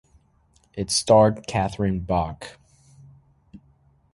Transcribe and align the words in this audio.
It 0.73 0.89
starred 0.89 1.45
Catherine 1.45 1.99
Bach. 1.99 2.57